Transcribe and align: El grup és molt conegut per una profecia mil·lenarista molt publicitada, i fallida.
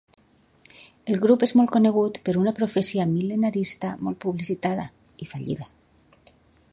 El 1.15 1.19
grup 1.25 1.43
és 1.47 1.53
molt 1.59 1.71
conegut 1.75 2.17
per 2.29 2.35
una 2.45 2.55
profecia 2.61 3.07
mil·lenarista 3.11 3.91
molt 4.07 4.21
publicitada, 4.27 4.89
i 5.27 5.29
fallida. 5.35 5.69